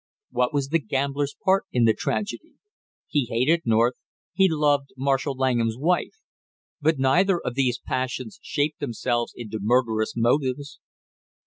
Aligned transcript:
"What 0.31 0.51
was 0.51 0.69
the 0.69 0.79
gambler's 0.79 1.35
part 1.45 1.65
in 1.71 1.83
the 1.83 1.93
tragedy?" 1.93 2.55
He 3.07 3.25
hated 3.25 3.61
North; 3.65 3.93
he 4.33 4.47
loved 4.49 4.89
Marshall 4.97 5.35
Langham's 5.37 5.77
wife. 5.77 6.21
But 6.81 6.97
neither 6.97 7.39
of 7.39 7.53
these 7.53 7.77
passions 7.77 8.39
shaped 8.41 8.79
themselves 8.79 9.31
into 9.35 9.59
murderous 9.61 10.15
motives. 10.17 10.79